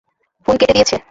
Phone 0.47 0.55
কেটে 0.57 0.73
দিয়েছে। 0.73 0.95